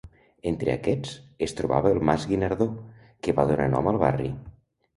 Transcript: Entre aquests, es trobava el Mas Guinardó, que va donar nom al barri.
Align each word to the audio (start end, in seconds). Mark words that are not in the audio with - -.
Entre 0.51 0.71
aquests, 0.75 1.11
es 1.49 1.53
trobava 1.59 1.93
el 1.97 2.01
Mas 2.11 2.27
Guinardó, 2.33 2.69
que 3.29 3.39
va 3.41 3.49
donar 3.53 3.71
nom 3.77 3.95
al 3.95 4.05
barri. 4.09 4.35